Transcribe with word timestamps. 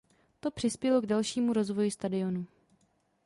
To 0.39 0.51
přispělo 0.51 1.01
k 1.01 1.05
dalšímu 1.05 1.53
rozvoji 1.53 1.91
stadionu. 1.91 2.45